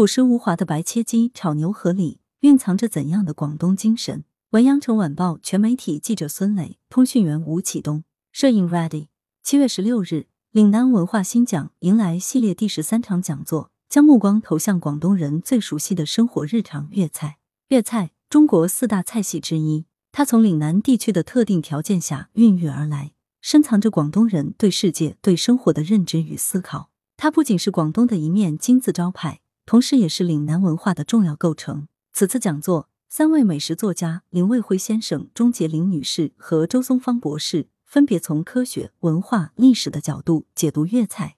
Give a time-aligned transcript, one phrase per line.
[0.00, 4.24] 朴实无华的白切鸡炒牛河里蕴藏着怎样的广东精神？
[4.52, 8.02] 文阳城晚报全媒体记者孙磊，通讯员吴启东，
[8.32, 9.08] 摄影 Ready。
[9.42, 17.36] 七月十六日，岭南文化新讲迎来系列第十三场讲座，将目光投向广东人最熟悉的生活日常——粤菜。
[17.68, 23.12] 粤菜，中国四大菜系之一，它从岭南地区的特定条件下孕育而来，
[23.42, 26.88] 深藏着广东人对世界、对生活的认知与思考。
[27.18, 29.42] 它不仅是广东的一面金字招牌。
[29.70, 31.86] 同时，也是岭南文化的重要构成。
[32.12, 41.36] 此次讲座，三位美食作家林卫辉先生、钟洁玲女士和周松芳博士，分别从科学、文化、历史的角度解读粤菜，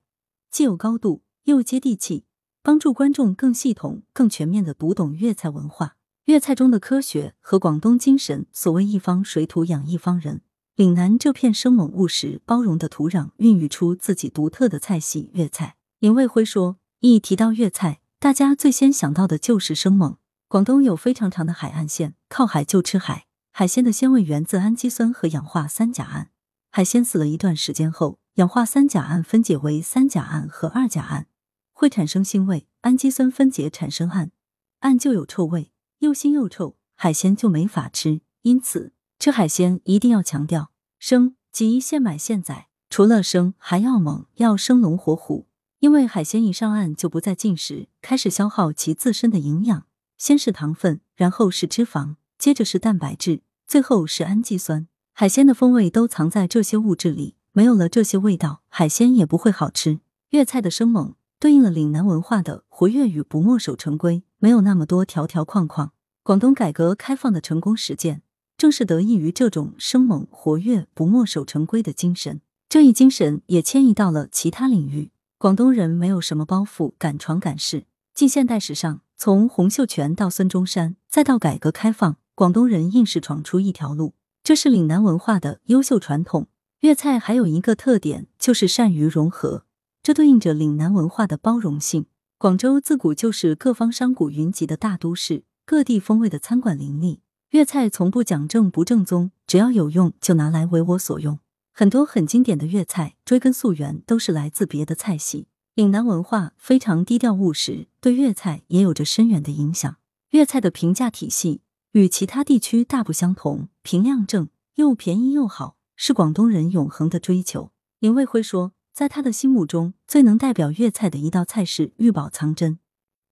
[0.51, 2.25] 既有高度，又接地气，
[2.63, 5.97] 帮助观众更系统、更全面的读懂粤菜文化。
[6.25, 10.41] 粤菜中的科学和广东精神，所谓一方水土养一方人，
[10.77, 15.77] 岭南这片生猛务实、包容的土壤，孕育出自己独特的菜系粤菜。
[15.99, 20.17] 林卫辉说：“一提到粤菜。”大家最先想到的就是生猛。
[20.47, 26.31] 广东有非常长的海岸线，靠海就吃海，海鲜的鲜味源自氨基酸和氧化三甲胺。
[26.71, 31.27] 海鲜死了一段时间后，氧化三甲胺分解为三甲胺和二甲胺，
[31.73, 32.69] 会产生腥味。
[32.83, 34.31] 氨基酸分解产生胺，
[34.79, 38.21] 胺就有臭味，又腥又臭，海鲜就没法吃。
[38.43, 40.71] 因此，吃海鲜一定要强调
[41.01, 42.69] 生，即现买现宰。
[42.89, 45.49] 除了生，还要猛，要生龙活虎。
[45.83, 49.85] 因为海鲜一上岸就不再进食，开始消耗其自身的营养，
[50.17, 54.87] 先是糖分，然后是脂肪，接着是蛋白质，最后是氨基酸。
[55.13, 59.99] 海鲜的风味都藏在这些物质里，没有了这些味道，海鲜也不会好吃。
[60.31, 65.91] 粤菜的生猛对应了岭南文化的活跃与不墨守成规，没有那么多条条框框。
[66.23, 68.23] 广东改革开放的成功实践，
[68.57, 72.41] 正是得益于这种生猛、活跃、不墨守成规的精神。
[72.69, 75.11] 这一精神也迁移到了其他领域。
[75.43, 77.87] 广东人没有什么包袱，敢闯敢试。
[78.15, 84.15] 近现代史上，从洪秀全到孙中山，再到改革开放，广东人硬是闯出一条路，
[84.45, 86.47] 这是岭南文化的优秀传统。
[86.83, 89.65] 粤菜还有一个特点，就是善于融合，
[90.01, 92.07] 这对应着岭南文化的包容性。
[92.39, 97.21] 广州自古就是各方商贾云集的大都市，各地风味的餐馆林立。
[97.51, 101.41] 粤菜从不讲正不正宗，只要有用就拿来为我所用。
[101.75, 105.49] 很多很经典的粤菜，追根溯源都是来自别的菜系。
[105.75, 109.97] 岭南文化非常低调务实，对粤菜也有着深远的影响。
[110.33, 111.63] 粤菜的评价体系
[111.93, 117.73] 与其他地区大不相同，评量正，又便宜又好，是广东人永恒的追求。
[118.01, 122.79] 林卫辉说，在他的心目中，最能代表粤菜的一道菜是玉宝藏针。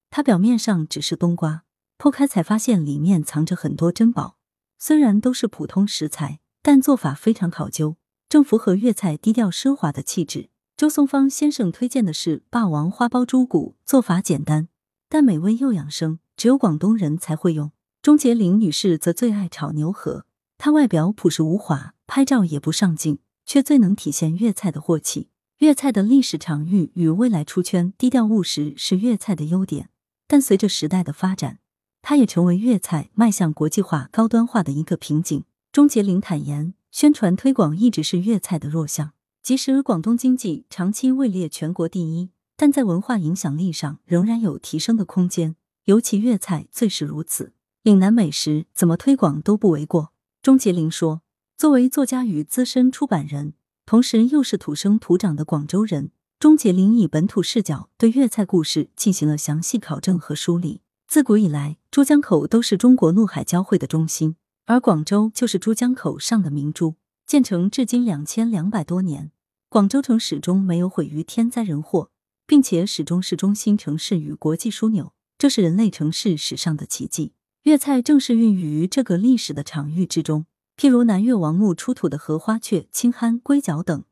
[0.08, 1.64] 它表面上只是冬瓜，
[1.98, 4.38] 剖开才发现里面藏着很多珍宝。
[4.78, 7.96] 虽然都是普通食材，但做法非常考究。
[8.30, 10.50] 正符合粤菜低调奢华的气质。
[10.76, 14.68] 周松芳先生推荐的是霸王花苞猪骨，做法简单，
[15.08, 17.72] 但美味又养生，只有广东人才会用。
[18.00, 20.26] 钟洁玲女士则最爱炒牛河，
[20.58, 25.28] 她外表朴实无华，拍照也不上镜，却最能体现粤菜的货气。
[25.58, 29.90] 粤菜的历史场域与未来出圈，低调务实是粤菜的优点，
[30.28, 31.58] 但随着时代的发展，
[32.00, 35.42] 它也成为粤菜迈向国际化、高端化的一个瓶颈。
[35.72, 36.74] 钟洁玲坦言。
[36.90, 39.12] 宣传推广一直是粤菜的弱项，
[39.42, 47.52] 即使广东经济长期位列全国第一，但在文化影响力上仍然有提升的空间，尤其粤菜最是如此。
[47.84, 50.12] 岭南美食怎么推广都不为过。
[50.42, 51.22] 钟洁玲说
[51.56, 53.54] ：“作为作家与资深出版人，
[53.86, 60.82] 同时又是土生土长的广州人，钟洁玲以本土视角对粤菜故事进行了详细考证和梳理。
[61.06, 64.36] 自古以来，珠江口都是中国陆海交汇的中心。”
[64.70, 66.94] 而广州就是珠江口上的明珠，
[67.26, 69.32] 建成至今两千两百多年，
[69.68, 72.12] 广州城始终没有毁于天灾人祸，
[72.46, 77.32] 并且始终是中心城市与国际枢纽，这是人类城市史上的奇迹。
[77.64, 84.04] 粤菜正是孕育于这个历史的场域之中，譬如南越王墓出土的荷花雀、青蚶、龟脚等，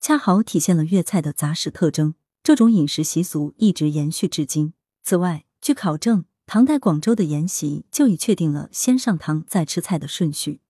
[0.00, 2.16] 恰好体现了粤菜的杂食特征。
[2.42, 4.72] 这种饮食习俗一直延续至今。
[5.04, 6.24] 此外，据考证。
[6.52, 10.60] 唐代广州的筵席就已确定了先上汤再吃菜的顺序，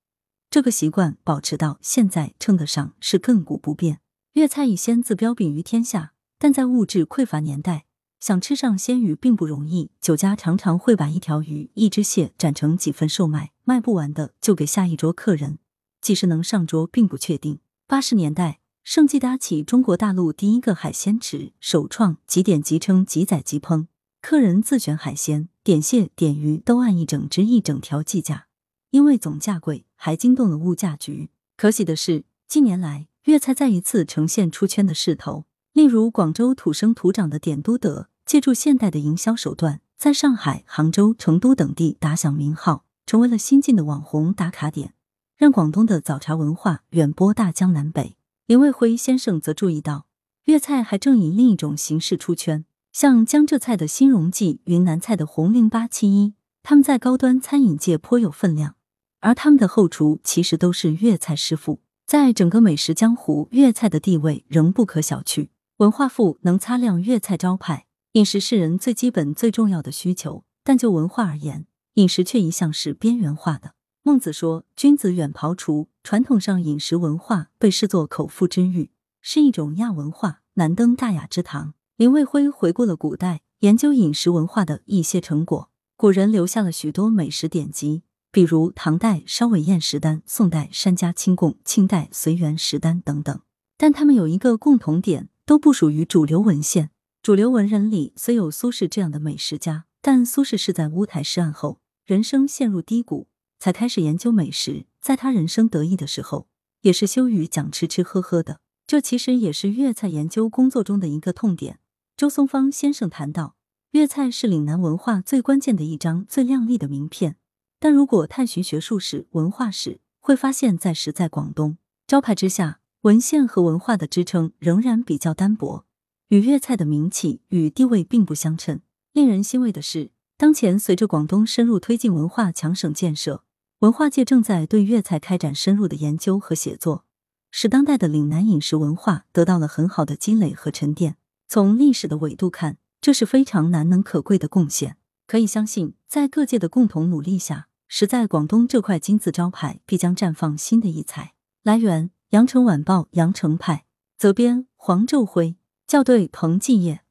[0.51, 4.01] 这个习惯保持到现在称得上是亘古不变。
[4.35, 7.87] 粤菜以鲜字标炳于天下，但在物质匮乏年代，
[8.21, 9.91] 想吃上鲜鱼并不容易。
[10.03, 15.61] 酒家常常会把一条鱼、一只蟹斩成几份售卖，卖不完的就给下一桌客人。
[16.03, 17.59] 几时能上桌并不确定。
[17.87, 23.87] 八十年代，盛记搭起中国大陆第一个海鲜池，首创即点即称即宰即烹，
[24.21, 25.49] 客人自选海鲜。
[25.63, 28.47] 点蟹、点鱼都按一整只、一整条计价，
[28.91, 31.31] 因为总价贵，还惊动了物价局。
[31.57, 35.45] 可喜的是，近年来粤菜再一次呈现出圈的势头。
[35.75, 44.95] 例如，广州土生土长的点都德，借助现代的营销手段，在上海、杭州、成都等地打响名号，成为了新晋的网红打卡点，
[45.37, 48.17] 让广东的早茶文化远播大江南北。
[48.47, 50.07] 林卫辉先生则注意到，
[50.45, 58.75] 粤菜还正以另一种形式出圈，像江浙菜的新荣记、云南菜的红零八七一，他们在高端餐饮界颇有分量，
[59.21, 61.81] 而他们的后厨其实都是粤菜师傅。
[62.05, 65.51] 在整个美食江湖，粤菜的地位仍不可小觑。
[65.77, 70.43] 文化富能擦亮粤菜招牌，饮食是人最基本、最重要的需求。
[70.65, 73.75] 但就文化而言，饮食却一向是边缘化的。
[74.03, 78.91] 孟子说：“君子远庖厨。”传统上，饮食文化被视作口腹之欲，
[79.21, 81.75] 是一种亚文化，难登大雅之堂。
[82.01, 88.05] 林卫辉回顾了古代研究饮食文化的一些成果，古人留下了许多美食典籍。
[88.33, 93.39] 比如唐代烧尾宴食单、宋代山家清供、清代随园食单等等，
[93.77, 96.89] 但他们有一个共同点，都不属于主流文献。
[97.23, 104.87] 主流文人里虽有苏轼这样的美食家，但苏轼是在乌台诗案后，人生陷入低谷，才开始研究美食。
[105.03, 106.49] 在他人生得意的时候，
[106.81, 108.61] 也是羞于讲吃吃喝喝的。
[108.87, 111.79] 这其实也是粤菜研究工作中的一个痛点。
[112.21, 113.57] 周松芳先生谈到，
[113.93, 117.37] 粤菜是岭南文化最关键的一张最亮丽的名片。
[117.79, 125.87] 但如果探寻学术史、文化史，会发现，在时在广东招牌之下，文献和文化的支撑仍然比较单薄，
[126.29, 128.83] 与粤菜的名气与地位并不相称。
[129.15, 133.45] 令人欣慰的是，当前随着广东深入推进文化强省建设，
[133.79, 137.07] 文化界正在对粤菜开展深入的研究和写作，
[137.51, 141.17] 使当代的岭南饮食文化得到了很好的积累和沉淀。
[141.53, 144.97] 从历史的维度看，这是非常难能可贵的贡献。
[145.27, 147.67] 可以相信，在各界的共同努力下。
[147.89, 151.35] 实在广东这块金字招牌必将绽放新的异彩。
[151.65, 153.85] 来源：羊城晚报羊城派，
[154.17, 155.57] 责编：黄昼辉，
[155.89, 157.03] 校对：彭继业。